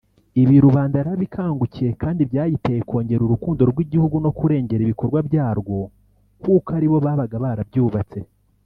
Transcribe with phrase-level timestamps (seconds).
[0.41, 5.77] Ibi rubanda yarabikangukiye kandi byayiteye kwongera urukundo rw’igihugu no kurengera ibikorwa byarwo
[6.41, 8.19] kuko alibo babaga barabyubatse